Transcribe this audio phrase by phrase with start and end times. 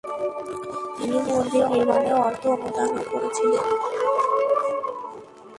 [0.95, 3.65] তিনি মন্দির নির্মাণে অর্থ অনুদান ও করেছিলেন।